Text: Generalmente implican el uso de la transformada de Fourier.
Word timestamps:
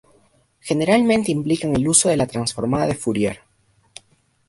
Generalmente 0.61 1.31
implican 1.31 1.75
el 1.75 1.87
uso 1.87 2.09
de 2.09 2.17
la 2.17 2.25
transformada 2.25 2.87
de 2.87 2.95
Fourier. 2.95 3.39